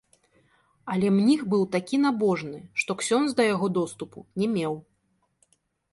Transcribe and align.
Але 0.93 1.07
мніх 1.17 1.43
быў 1.51 1.67
такі 1.75 1.99
набожны, 2.07 2.57
што 2.81 2.91
ксёндз 3.03 3.31
да 3.41 3.49
яго 3.53 3.67
доступу 3.79 4.19
не 4.41 4.47
меў. 4.59 4.73